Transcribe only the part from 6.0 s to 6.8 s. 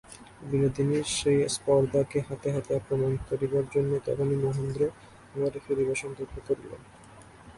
সংকল্প করিল।